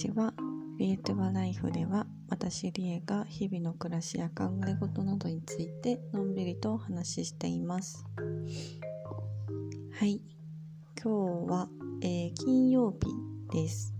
[0.00, 0.32] ちは。
[0.78, 8.06] リエトバライフでは私リエが日々の暮らしや考え事などについてのんびりとお話ししています。
[9.92, 10.22] はい、
[11.04, 11.68] 今日は、
[12.00, 13.08] えー金曜日
[13.54, 13.92] です。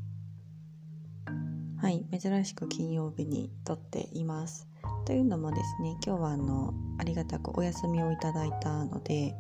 [1.77, 4.67] はい、珍しく金曜日に撮っています。
[5.05, 9.35] というのもですね、今日はあのありがたくお休みをいただいたので、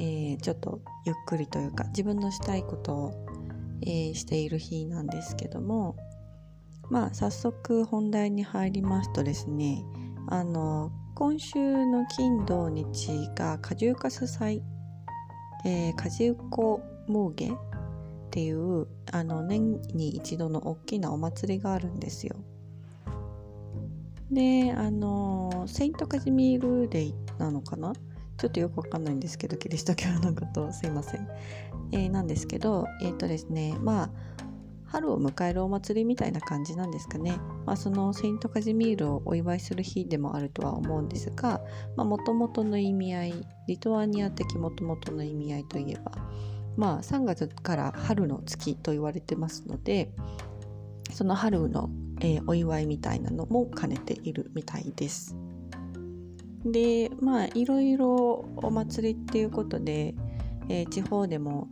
[0.00, 3.27] えーちょっとゆっくりというか自分のしたいことを、
[3.82, 5.96] えーしている日なんですけども
[6.90, 9.84] まあ早速本題に入りますとですね
[10.28, 14.62] あの今週の金土日が果樹かす祭、
[15.64, 17.52] えー、果樹湖モーゲっ
[18.30, 22.36] ていうあの年に一度の大きなお祭りがあるんですよ。
[24.30, 27.94] であのセイントカジミールデイなのかな？
[28.36, 31.26] ちょっとよくわかんないんですけどキリスト教のことすいません、
[31.92, 34.10] えーなんですけどえっ、とですねまあ
[34.90, 41.60] 春を迎えるお祭りみたいな感じなんですかね、まあ、そのセイントカジミールをお祝いする日でもあるとは思うんですが
[41.96, 46.12] もともとの意味合いリトアニア的もともとの意味合いといえば
[46.76, 50.10] まあ3月から春の月と言われてますので
[51.12, 55.36] その春の、えーお祝いみたいなのも兼ねているみたいです。
[56.64, 60.14] でまあいろいろお祭りっていうことで、
[60.68, 61.68] えー地方でも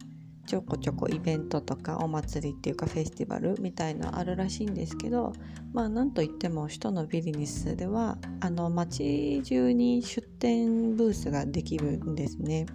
[0.47, 5.33] ちょこちょこイベントとかお祭りっていうかフェスティバルみたいなあるらしいんですけど
[5.73, 12.67] まあなんといっても首都のビリニスではあの街中に出店ブースができるんですね。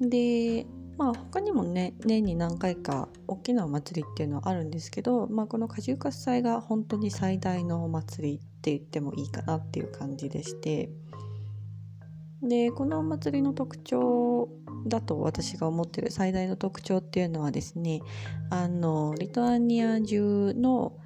[0.00, 0.66] で
[0.98, 10.90] まあ他にもね年に何回か大きなお祭りっていうのはあるんですけど、まあ、この果樹活祭が本当に最大のお祭りって言ってもいいかなっていう感じでして
[12.42, 14.48] でこのお祭りの特徴
[14.86, 18.02] だと私が思ってる最大の特徴っていうのはですね
[18.50, 20.96] あのリトアニア中の、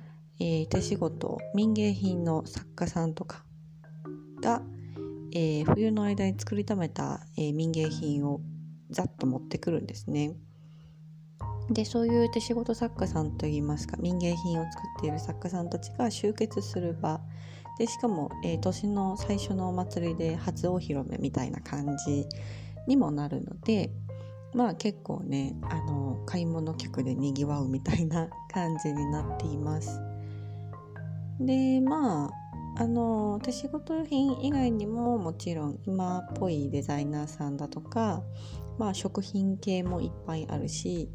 [0.41, 3.45] えー手仕事民芸品の作家さんとか
[4.43, 4.63] が、
[5.33, 8.41] えー冬の間に作りためた、えー民芸品を
[8.91, 10.35] ざっと持ってくるんですね。
[11.71, 17.21] でそういう手仕事作家さんといいますか民芸品を作っている作家さんたちが集結する場
[17.81, 22.27] でしかも、えー年の最初のお祭りで初お披露目みたいな感じ
[22.87, 23.91] にもなるので
[24.53, 29.99] まあ結構ねあの買い物客でにぎわうみたいな感じになっています。
[31.41, 32.27] でま
[32.77, 38.23] ああの手仕事品以外にももちろん今っぽいデザイナーさんだとか、
[38.79, 41.09] まあ、食品系もいっぱいあるし、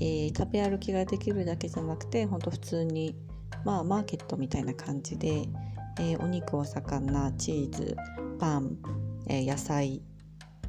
[0.00, 3.16] えー食べ歩きができるだけじゃなくてほんと普通に、
[3.64, 5.48] まあ、マーケットみたいな感じで、
[5.98, 7.96] えーお肉お魚チーズ
[8.38, 8.76] パン、
[9.28, 10.02] えー野菜、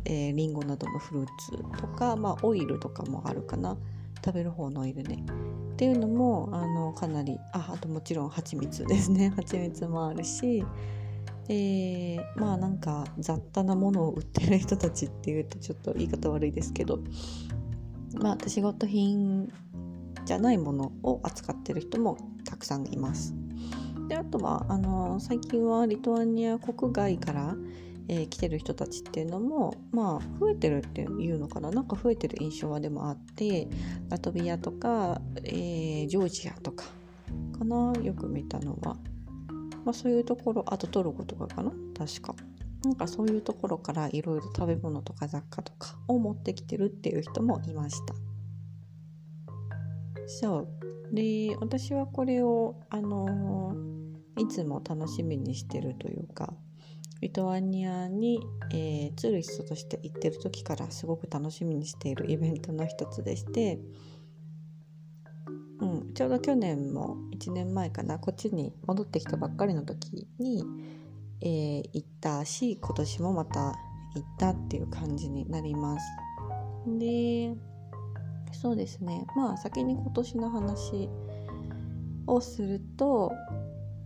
[0.06, 3.78] えーリンゴなどのフルーツとか、まあ、オイルとかもあるかな。
[4.24, 5.24] 食べる方のオイルね。
[5.74, 9.30] っていうのもあのかなりああともちろん蜂蜜ですね。
[9.38, 10.64] 蜂蜜もあるし
[11.48, 17.00] えーまあなんか雑多なものを売ってる人たちっていうとちょっと言い方悪いですけど
[18.14, 19.52] まあ手仕事品
[20.26, 23.36] じゃないものを扱ってる人もたくさんいます。
[24.08, 27.56] であとはあの最近はリトアニア国外から、
[28.08, 31.72] えー来てる人たちっていうのもまあ増えてるっていうのかな？
[31.72, 33.68] なんか増えてる印象はでもあって
[34.10, 36.86] ラトビアとか、えージョージアとか
[37.58, 37.94] かな？
[38.04, 38.96] よく見たのは、
[39.84, 41.72] まあ、そういうところあとトルコとかかな？
[41.98, 42.36] 確か。
[42.84, 48.14] なんかそういうところからいろいろ食べ物とか雑貨とかを持ってきてるっていう人もいました。
[50.28, 50.68] そう。
[51.12, 53.95] で私はこれをあのー
[54.38, 56.54] いつも楽しみにしてるというか
[57.22, 58.40] リトアニアに、
[58.72, 63.80] えーツーリストとして行ってる時からすごく楽しみにしているイベントの一つでして、
[65.80, 70.64] うん、ちょうど去年も1年前かなこっちに戻ってきたばっかりの時に、
[71.42, 73.76] えー行ったし今年もまた行
[74.20, 76.06] ったっていう感じになります。
[77.00, 77.56] で
[78.52, 81.10] そうですねまあ先に今年の話
[82.28, 83.32] をすると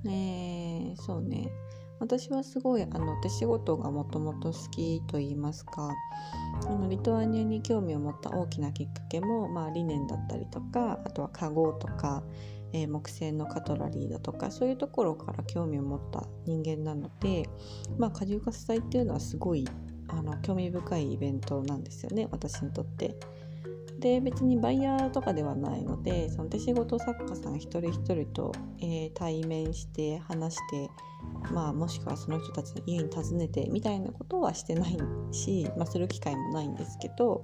[0.06, 1.52] えーそうね
[2.00, 5.92] 私はすごいあの手仕事がもともと好きと言いますか
[6.66, 12.24] あのリトアニアに興味を持った大きなきっかけも、まあ、理念だったりとかあとはカゴとか、
[12.72, 17.50] えー木製のカトラリーだとかそういうところから興味を持った人間なので、
[17.98, 19.68] まあ、果汁活祭っていうのはすごい
[20.08, 23.16] あの興味深いイベントなんですよね私にとって。
[24.00, 30.90] で別にバイヤーとかではないのでその手仕事作家さん一人一人と、えー対面して話して、
[31.52, 34.98] まあ、もしくはその人たちの家に訪ねてみたいなことはしてない
[35.32, 37.44] し、まあ、する機会もないんですけど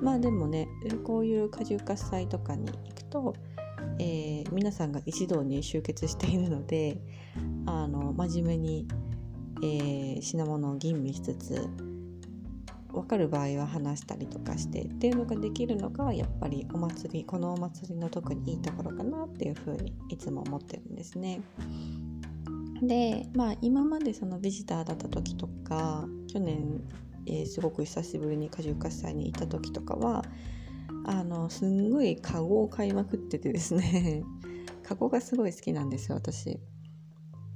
[0.00, 0.68] まあでもね
[1.04, 3.34] こういう果樹活祭とかに行くと、
[3.98, 6.98] えー、皆さんが一堂に集結しているので
[7.66, 8.88] あの真面目に、
[9.62, 11.68] えー、品物を吟味しつつ
[12.92, 21.40] 分かる場合は話したりとかしてっていうのができるのがやっぱりお祭りこのお祭りの特にいいところかなっていうふうにいつも思ってるんですね。
[22.82, 26.80] でまあ今までそのビジターだった時とか去年、
[27.26, 30.24] えー、すごく久しぶりに果汁喝采に行った時とかは
[31.04, 34.22] あのすんごいカゴを買いまくっててですね
[34.82, 36.60] カゴがすごい好きなんですよ私。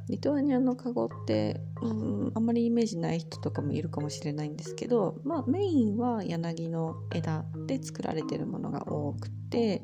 [0.09, 9.83] リトアニアのカゴって、うん、あんまりイメージない人とかもいるかもしれないんですけど、まあ、メインは柳の枝で作られてるものが多くて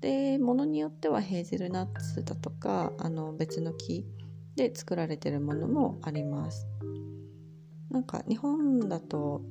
[0.00, 4.04] でものによってはヘーゼルナッツだとかあの別の木
[4.56, 6.66] で作られてるものもあります。
[7.90, 9.42] なんか日本だと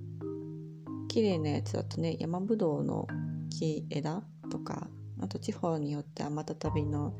[1.08, 3.08] 綺麗なやつだとね山ぶどうの
[3.50, 4.88] 木枝とか
[5.22, 7.14] あと地方によってはまたたびの、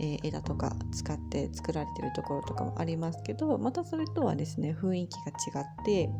[0.00, 5.16] えー、枝とか使って作られてるところとかもありますけどまたそれとはですね雰囲気
[5.52, 6.10] が違って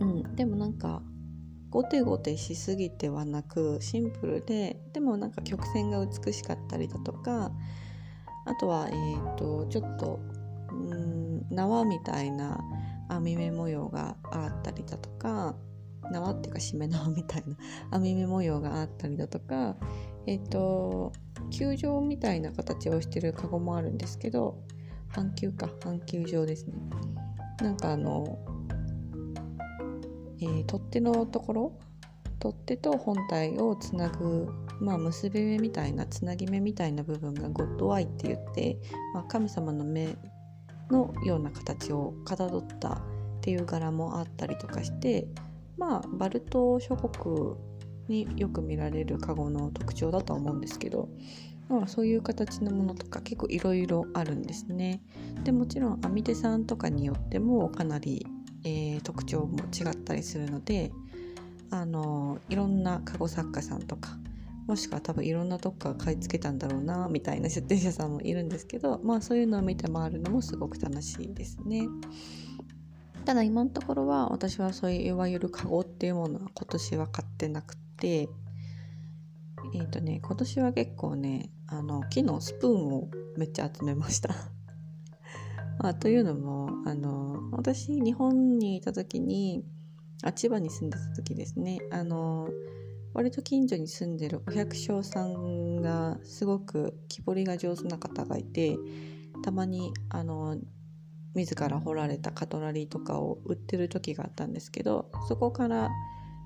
[0.00, 1.02] うんでもなんか
[1.70, 7.50] ゴテゴテしすぎてはなくシンプルででもなんか曲線が美しかったりだとか
[8.44, 10.20] あとは、えーと、ちょっと
[10.70, 12.60] うん縄みたいな
[13.08, 15.54] 編み目模様があったりだとか
[16.10, 17.56] 縄っていうかしめ縄みたいな
[17.92, 19.76] 編み目模様があったりだとか
[20.26, 21.12] えっ、と
[21.50, 24.62] 球状みたいな形をしてるカゴもあるんですけど
[25.08, 26.74] 半球か半球状ですね。
[27.60, 28.38] なんかあの、
[30.40, 31.78] えー、取っ手のところ
[32.40, 34.48] 取っ手と本体をつなぐ
[34.82, 38.78] まあ、結び目みたいなつなぎ目みたいな部分がゴッドアイって言って、
[39.14, 40.16] まあ、神様の目
[40.90, 43.00] のような形をかたどったっ
[43.40, 45.28] ていう柄もあったりとかして
[45.78, 47.54] まあバルト諸国
[48.08, 51.08] によく見られるカゴの特徴だとは思うんですけど、
[51.68, 55.02] まあ、そういう形のものとか結構いろいろあるんですね。
[55.44, 58.26] でもちろん編み手さんとかによってもかなり、
[58.64, 60.92] えー、特徴も違ったりするので
[61.70, 64.18] あのいろんなカゴ作家さんとか
[64.66, 71.88] もしくは多分いろんなとこから買い付けたんだろうなみたいな出店者さんもいるんですけどまあそういうのを見て回るのもすごく楽しいですね。
[73.24, 78.28] ただ今のところは私はそういういわゆるカゴっていうものは今年は買ってなくて
[79.74, 84.34] えっ、ー、とね今年は結構ねあの木のスプーンをめっちゃ集めました。
[85.78, 89.64] まあ、というのもあの私日本にいた時に
[90.22, 91.78] あ千葉に住んでた時ですね。
[91.90, 92.48] あの
[93.14, 98.78] 割と近所に住んでるお百姓さんがすごく木彫りが上手な方がいて
[99.42, 100.58] たまにあの
[101.34, 105.90] 自ら彫られたカトラリーとかを売ってる時があったんですけどそこから、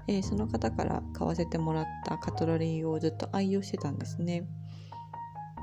[0.08, 4.46] えー、その方から買わせてもらったカトラリーをずっと愛用してたんですね。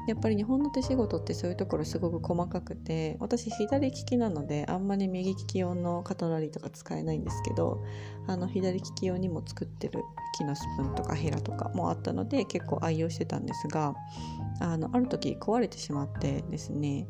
[0.06, 7.82] やっぱり日本の手仕事ってそういうところすごく細かくて私左利きなのであんまり右利き用のカトラリーとか使えないんですけど
[8.28, 10.02] あの左利き用にも作ってる
[10.38, 13.94] 木のスプーンとかヘラとかもあったので結構愛用してたんですが
[14.60, 17.08] あのある時壊れてしまってですね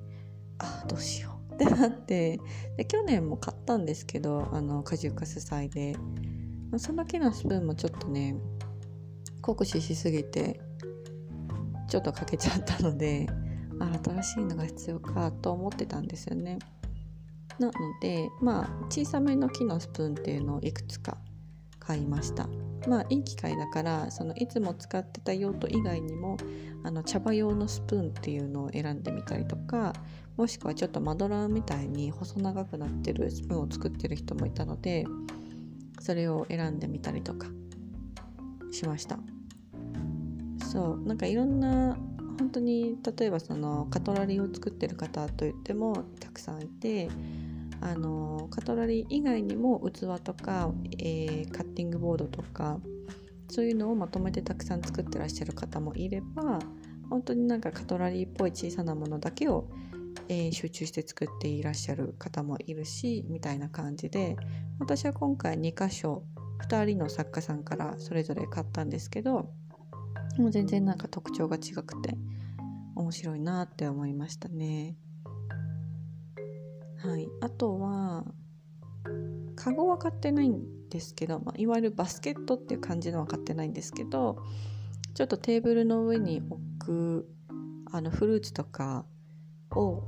[0.59, 2.39] あどうしようってなって
[2.77, 5.95] で去年も買ったんですけどあの果汁かす祭で
[6.80, 8.35] その木のスプーンもちょっとね
[9.42, 10.59] 酷使しすぎて
[11.89, 13.27] ちょっと欠けちゃったので
[13.80, 16.59] あ新しいのが必要かと思ってたんですよね。
[17.59, 21.18] なのでまあ小さめの木のスプーンっていうのをいくつか
[21.80, 22.47] 買いました。
[22.87, 26.37] まあいい機会だからそのいつも使ってた用途以外にも
[26.83, 29.94] あの茶葉用のスプーンっていうのを選んでみたりとか
[30.35, 35.06] もしくはちょっとマドラーみたいに細長くなってるスプーンを作ってる人もいたので
[36.04, 37.48] それを選んでみたりとか
[38.72, 39.18] しました。
[40.69, 41.98] そうなんかいろんな
[42.40, 47.10] 本当に例えばそのカトラリーを作ってる方といってもたくさんいて
[47.80, 52.80] あのカトラリー以外にも器とか、えー、カッティングボードとか
[53.50, 56.60] そういうのをまとめてたくさん作ってらっしゃる方もいれば
[57.10, 59.68] 本当になんかカトラリーっぽい小さなものだけを、
[60.30, 64.35] えー、集中して作っていらっしゃる方もいるしみたいな感じで
[64.80, 66.23] 私は今回2箇所
[66.68, 69.49] 2人の作家さんからそれぞれ買ったんですけど
[70.37, 72.18] もう全然なんか特徴が違くて
[72.95, 74.95] 面白いなって思いましたね。
[76.97, 78.23] はい、あとは
[79.56, 84.37] カゴは買ってないんですけど、まあ、いわゆるバスケットっていう感じのは買ってないんですけど
[85.13, 87.30] ちょっとテーブルの上に置く
[87.92, 89.06] あのフルーツとか
[89.75, 90.03] を、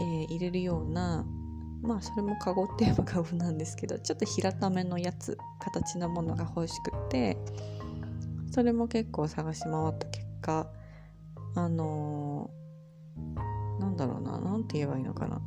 [0.00, 1.24] えー、入れるような
[1.82, 7.36] まあそれもカゴって言えばカゴなんですけどちょっと平ためのやつ形のものが欲しくて
[8.50, 10.66] それも結構探し回った結果
[11.54, 15.40] あのー、なんだろうな何て言えばいいのかな。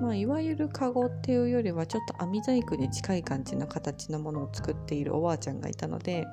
[0.00, 6.24] まあ、いわゆるカゴっていうよりはちょっと網細工に近い感じの形のものを作っているおばあちゃんがいたので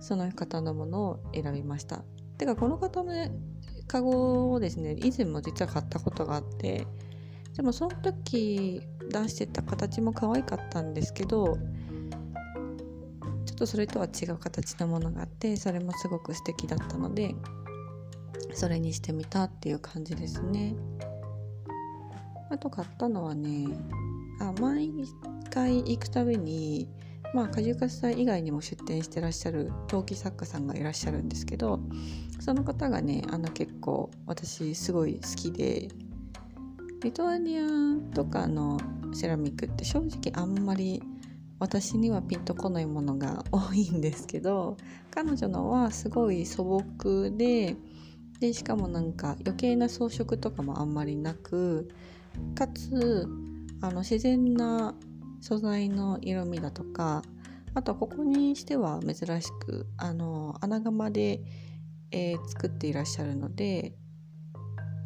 [0.00, 2.04] その方のものを選びました。
[2.38, 3.12] てかこの方の、
[3.86, 6.86] カゴをですね以前も実は買ったことがあって
[7.56, 11.58] でもその時出してた形も可愛かったんですけど
[13.46, 17.34] ちょっとそれとは違う形のものがあってそれもすごく素敵だったので
[18.52, 20.76] それにしてみたっていう感じですね。
[22.50, 23.66] あと買ったのはね
[24.40, 24.90] あ毎
[25.50, 26.88] 回行くたびに
[27.34, 31.80] まあ果樹活祭以外にも出店してらっしゃる陶器作家さんがいらっしゃるんですけど
[32.44, 35.88] その方がねあの結構私すごい好きで
[37.02, 37.62] リトアニア
[38.14, 38.78] とかの
[39.14, 41.02] セラミックって正直あんまり
[41.58, 44.76] 私にはピンとこないものが多いんですけど
[45.10, 47.76] 彼女のはすごい素朴で
[48.40, 51.88] でしかもなんか余計な装飾とかもあんまりなく
[52.54, 53.26] かつ
[53.80, 54.94] あの自然な
[55.40, 57.22] 素材の色味だとか
[57.72, 61.40] あとここにしては珍しくあの穴窯で、
[62.10, 63.94] えー、作っていらっしゃるので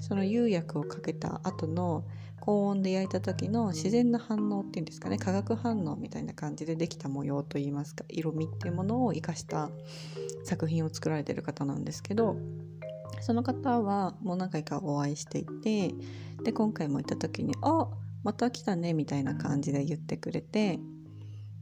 [0.00, 2.04] その釉薬をかけた後の
[2.40, 9.70] 高温で焼いた時の自然な反応っていうんですかね化学反応みたいな感じでできた模様といいますか色味っていうものを生かした
[10.44, 12.36] 作品を作られてる方なんですけど
[13.20, 15.94] その方はもう何回かお会いしていて
[16.42, 17.88] で今回も行った時に「あ
[18.22, 20.78] また来たね」みたいな感じで言ってくれて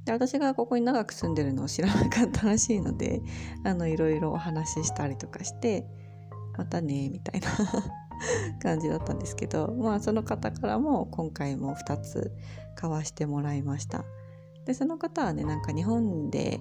[0.06, 3.20] で私がここに長く住んでるのを知らなかったらしいので
[3.64, 5.84] あのいろいろお話ししたりとかして
[6.56, 7.48] 「またね」みたいな
[8.62, 12.32] 感じだったんですけどまあその方からも今回も2つ
[12.76, 14.04] 買わしてもらいました。
[14.64, 16.60] でその方はねなんか日本で、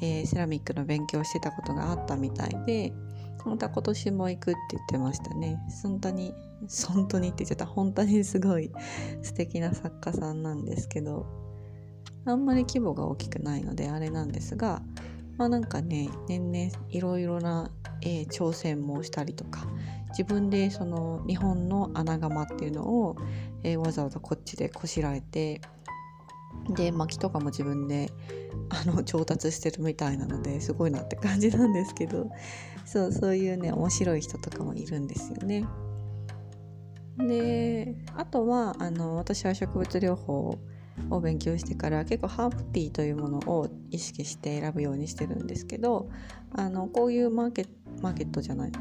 [0.00, 2.94] えー、セラミックの勉強してたことがあったみたいで
[3.44, 5.58] また今年も行くって言ってましたね。
[5.82, 6.34] 本当に
[6.94, 7.66] 本当にって言っちゃった。
[7.66, 8.70] 本当にすごい
[9.22, 11.41] 素敵な作家さんなんですけど。
[12.24, 14.82] あんまり規模が大きくないのであれなんですが
[15.36, 17.70] まあなんかね年々いろいろな、
[18.02, 19.66] えー、挑戦もしたりとか
[20.10, 23.16] 自分でその日本の穴窯っていうのを、
[23.62, 25.60] えー、わざわざこっちでこしらえて
[26.70, 28.10] で薪とかも自分で
[28.68, 32.30] あの調達してるみたいなのですごいなって感じなんですけど
[32.84, 35.66] そうそういうね面白い人とかもいるんですよね。
[37.18, 40.58] であとはあの私は植物療法
[41.10, 46.08] を勉強してから結構ハーブティーというものを意識して選ぶようにしてるんですけど
[46.52, 47.66] あのこういうマーケ
[48.00, 48.72] マーケットじゃない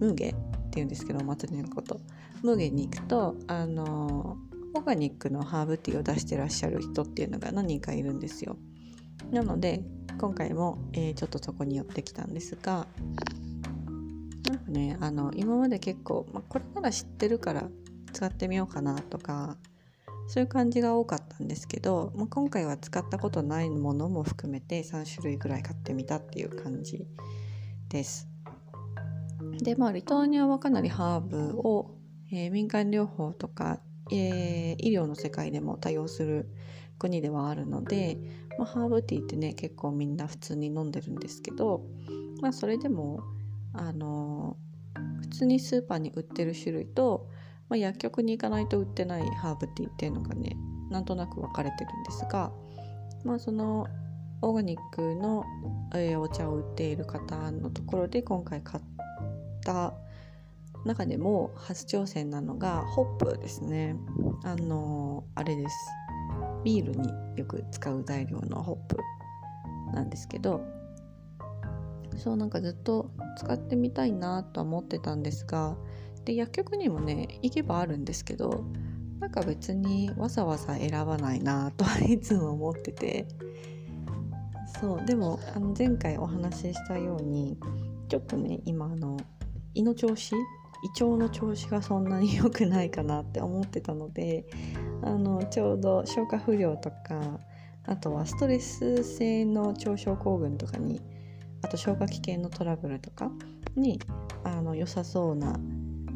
[0.00, 2.00] ムーゲっていうんですけどお祭りのこと。
[2.42, 4.38] ムーゲに行くとあの
[4.74, 8.56] オーガニックのハーブティーを出してらっしゃる人っていうのが何人かいるんですよ。
[9.30, 9.84] なので
[10.18, 12.86] 今回も、えー、ちょっとそこに寄ってきたんですが
[14.48, 17.68] なんかねあの今まで結構、まあ、これなら知ってるから
[18.12, 19.56] 使ってみようかなとか
[20.28, 27.06] そういう感じが多かったんですけど、まあ、今回は使ったことないものも含めて3種類ぐらい買ってみたっていう感じ
[27.88, 28.28] です。
[29.62, 31.96] でまあリトアニアはかなりハーブを、
[32.32, 36.48] えー、民間療法とか、えー、医療の世界でも多用する
[36.98, 38.18] 国ではあるので、
[38.58, 41.86] まあ、ハーブティーってね結構みんな普通に飲んでるんですけど、
[42.40, 43.20] まあ、それでも
[43.72, 44.56] あの
[45.20, 47.28] 普通にスーパーに売ってる種類と、
[47.70, 50.56] まあ、薬局に行かないと売ってないハーブティーっていうのがね
[50.90, 52.50] なんとなく分かれてるんですが、
[53.24, 53.86] まあ、その
[54.42, 55.44] オーガニックの、
[55.94, 58.84] えー、お茶を売っている方のところで今回買っ
[59.64, 59.94] た
[60.84, 63.96] 中でも初挑戦なのがホップですね。
[64.44, 65.76] あのあれです。
[66.64, 68.98] ビールによく使う材料のホップ
[69.94, 70.64] なんですけど
[72.16, 75.76] そうなんかずっと使ってみたいなとは思ってたんですが
[76.24, 78.64] で薬局にもね行けばあるんですけど
[79.18, 83.26] なんか別にわざわざ選ばないなとは いつも思ってて。
[84.80, 87.58] そうでもあの前回お話ししたように
[88.08, 89.18] ちょっとね今あの
[89.74, 94.46] 胃の調子胃腸の調子がそんなに良くないかなって思ってたので
[95.02, 97.40] あのちょうど消化不良とか
[97.84, 101.02] あとはストレス性の腸症候群とかに
[101.62, 103.30] あと消化器系のトラブルとか
[103.76, 104.00] に
[104.44, 105.60] あの良さそうな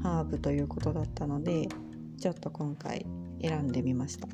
[0.04, 1.66] ハーブということだったので
[2.20, 3.06] ちょっと今回
[3.40, 4.28] 選んでみました。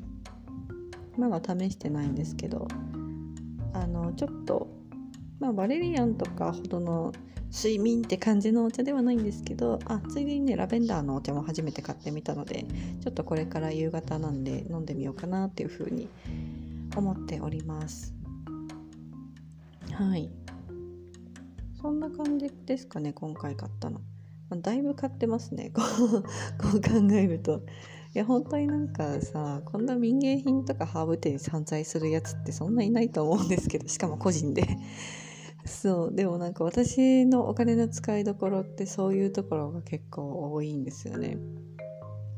[1.17, 2.67] まだ試してないんですけど
[3.73, 4.67] あのちょっと
[5.39, 7.13] まあバレリアンとかほどの
[7.53, 12.65] 睡眠って感じのお茶ではないんですけどあついでにねラベンダーのお茶も初めて買ってみたので
[13.01, 16.09] ちょっとこれから夕方なんで飲んでみようかなっていうふうに
[16.97, 18.13] 思っております。
[19.93, 20.29] はい。
[21.81, 24.01] そんな感じですかね今回買ったの、
[24.57, 25.71] だいぶ買ってますね。
[25.73, 26.21] こう
[26.61, 27.61] こう考えると。
[28.13, 34.63] いや本当になんかさこんな民芸品とかハーブ店に散財するやつってそんないないと思うんですけどしかも個人で。
[35.63, 41.37] そうでもなんか私のお金の使いどころってそういうところが結構多いんですよね。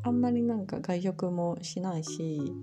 [0.04, 2.54] あんまりなんか外食もしないし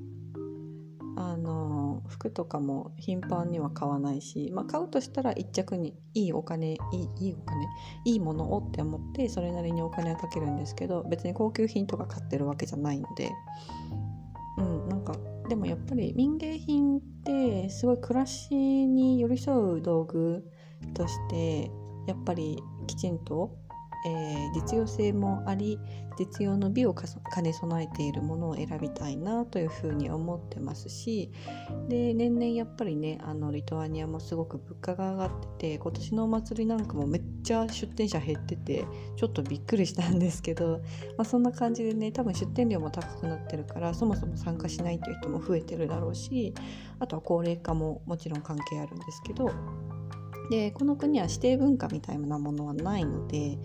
[1.22, 6.78] あの服とかも頻繁には買わないし、まあ、買うとしたら1着にいいお金い
[7.20, 7.66] いいいお金
[8.06, 13.30] いいものをって思ってそれなりにお金をかけるんですけど別に高級品とか買ってるわけじゃないので。
[14.56, 15.14] うんなんか
[15.48, 20.44] でもやっぱり民芸品ってすごい暮らしに寄り添う道具
[20.94, 21.70] として
[22.06, 23.56] やっぱりきちんと
[24.06, 25.78] えー、実用性もあり
[26.18, 31.30] 実用の美を兼ね備えているものを選びたいなというふうに思ってますし
[31.88, 40.80] で年々やっぱりねあのリトアニアもすごく物価が上がってて今年のお祭りなんかもめっちゃ出店者減っててちょっとびっくりしたんですけど、
[41.18, 46.54] まあ、そんな感じでね多分出店料も高くなってるからそもそも参加しないという人も増えてるだろうし
[46.98, 49.50] あとは高齢化ももちろん関係あるんですけど
[50.50, 53.58] でこの国は指定文化みたいなものはないので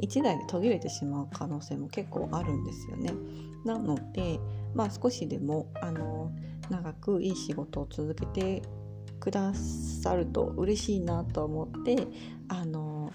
[0.00, 3.12] 1台で途切れてしまう可能性も結構あるんですよね。
[3.64, 4.40] なので、
[4.74, 6.32] まあ、少しでもあの
[6.68, 8.62] 長くいい仕事を続けて
[9.20, 12.06] くださると嬉しいなと思って
[12.48, 13.10] あの、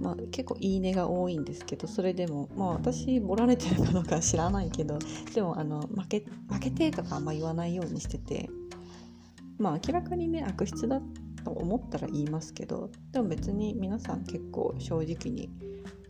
[0.00, 4.98] まあ、結構いいねが多いんですけどそれでも、まあ、私ボられてるかどうか知らないけど
[5.32, 8.50] でもあの負け負けてとかあんま言わないようにしてて。
[9.58, 11.04] まあ明らかにね悪質だと
[11.50, 15.50] 思ったら言いますけどでも別に皆さん結構正直に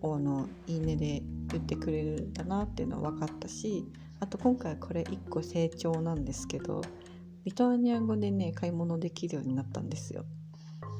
[0.03, 3.85] あのいいねで言ってくれるんだなっていうのは分かったし
[4.21, 6.83] あと今回これ1個成長なんですけど
[7.45, 10.25] リトアニア語でね買い物できるようになったんですよ。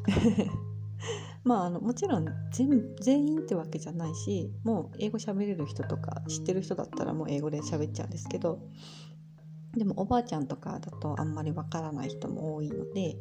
[1.45, 8.61] まああのもちろん全全員ってわけじゃないしもう英語喋れる人とか知ってる人だったらもう英語で喋っちゃうんですけど
[9.77, 13.17] でもおばあちゃんとかだとあんまりわからない人も多いので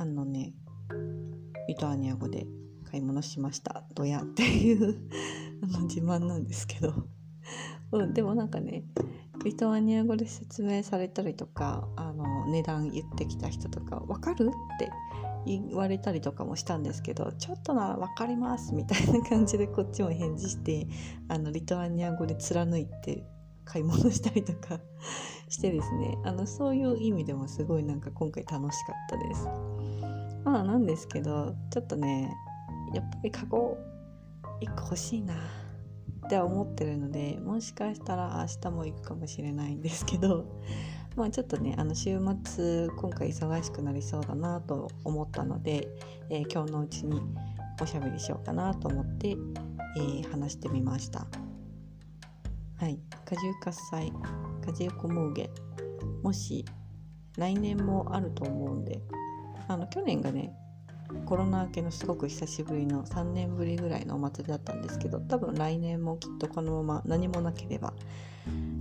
[0.00, 0.54] あのね
[1.68, 2.46] リトアニア語で
[2.90, 4.98] 買い物しましたどや っていう
[5.62, 6.94] あの自慢なんですけど、
[7.92, 8.84] うん、でもなんかね
[9.44, 14.90] リトアニア語で説明されたりとかあの値段言ってきた人とか「分かる?」って
[15.44, 20.88] 言われたりとかもしたんですけどちょっとなら分かりますみたいな感じでこっちも返事して
[21.28, 23.26] あのリトアニア語で貫いて
[23.66, 24.80] 買い物したりとか
[25.48, 29.69] してですねあのそういう意味でもすごいなんか今回楽しかったです。
[30.44, 32.30] まあなんですけどちょっとね
[32.94, 33.76] やっぱりカゴ
[34.62, 40.46] 1個欲しいなって思ってるのでもしかしたら明日も行くかもしれないんですけど
[41.16, 45.88] まあちょっとねあの週末今回忙しくなりそうだなと思ったので、
[46.28, 47.20] えー、今日のうちに
[47.82, 51.26] おしゃべりしようかなと思って、えー、話してみました。
[52.76, 54.10] はい、果汁喝采
[54.64, 55.50] 果汁コムーゲ
[56.22, 56.64] もし
[57.36, 59.02] 来年もあると思うんで
[59.70, 60.52] あの去年がね
[61.26, 67.92] コロナ明けのすごく久しぶりの3年ぶりぐらいのお祭りだったんですけど多分来年もきっとこのまま何もなければ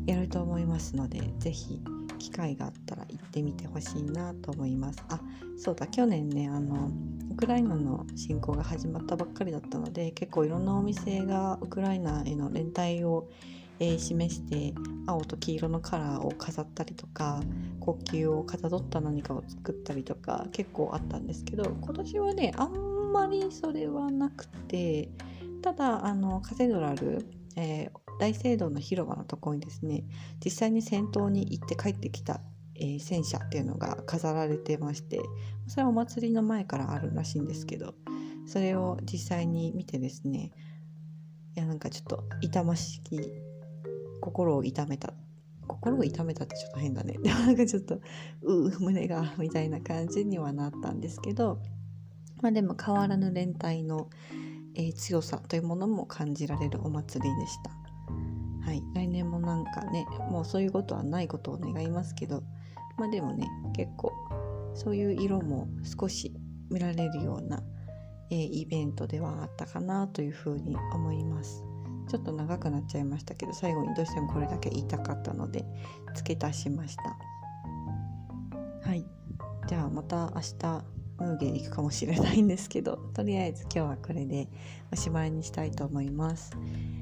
[0.07, 1.83] やると思いますので是非
[2.17, 5.03] 機会があったら行ってみてほしいなと思います。
[5.09, 5.19] あ
[5.57, 6.91] そうだ去年ねあの
[7.31, 13.29] ウクライナの侵攻が始まったばっかりだったので結構いろんなお店がウクライナへの連帯を
[13.79, 14.73] えー、示して
[15.09, 17.41] 青と黄色のカラーを飾ったりとか
[17.81, 25.09] 国旗をかたどった何かを作ったりとか結構あったんですけど今年はねあんまりそれはなくて
[25.61, 30.03] ただあのカテドラル、えー、大聖堂の広場のところにですね
[30.43, 32.39] 実際に戦闘に行って帰ってきた、
[32.75, 35.21] えー、戦車っていうのが飾られてまして
[35.67, 37.95] それはお祭りの前からあるらしいんですけど
[38.45, 40.51] それを実際に見てですね
[41.55, 43.48] いやなんかちょっと痛ましき
[44.29, 45.13] 心を痛めた
[45.67, 47.99] 心を痛めたってちょっと変だね なんかちょっと
[48.43, 51.59] うう胸がみたいな感じにはなったんですけど
[52.41, 54.09] まあでも変わらぬ連帯の、
[54.75, 57.71] えー、強さというものも感じられるお祭りでした。
[58.65, 62.43] はい、来年もなんかねもうそういうことはないことを願いますけど
[62.97, 64.11] まあでもね結構
[64.75, 66.35] そういう色も少し
[66.69, 67.63] 見られるような、
[68.29, 71.68] えー、イベントではあったかなというふうに思います。
[72.09, 75.63] ちょっと長くなっちゃいましたけど最後にどうしてもこれだけ言いたかったので
[76.15, 77.03] 付け足しました。
[78.87, 79.05] はい。
[79.67, 80.83] じゃあまた明日
[81.19, 84.47] ムーゲ行くかもしれないんですけどとりあえず今日はこれで
[84.91, 86.51] おしまいにしたいと思います、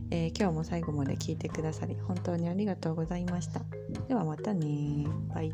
[0.10, 3.62] えー、今日も最後まで聞いてくださり本当にありがとうございました。
[4.08, 5.52] ではまたねバイ。